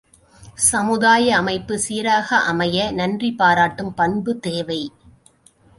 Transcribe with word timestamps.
சமுதாய 0.69 1.35
அமைப்பு 1.35 1.79
சீராக 1.79 2.39
அமைய 2.45 2.91
நன்றி 2.91 3.31
பாராட்டும் 3.33 3.93
பண்பு 3.93 4.39
தேவை. 4.39 4.81